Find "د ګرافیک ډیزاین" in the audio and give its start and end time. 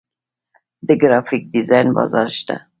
0.87-1.87